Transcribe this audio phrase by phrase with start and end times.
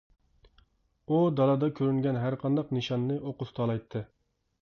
[1.11, 4.05] ئۇ دالادا كۆرۈنگەن ھەرقانداق نىشاننى ئوققا تۇتالايتتى.